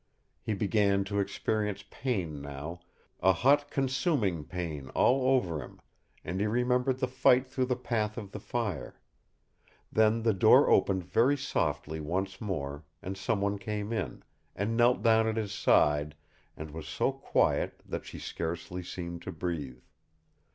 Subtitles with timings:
[0.41, 2.79] He began to experience pain now,
[3.21, 5.79] a hot, consuming pain all over him,
[6.25, 8.99] and he remembered the fight through the path of the fire.
[9.91, 14.23] Then the door opened very softly once more, and some one came in,
[14.55, 16.15] and knelt down at his side,
[16.57, 19.83] and was so quiet that she scarcely seemed to breathe.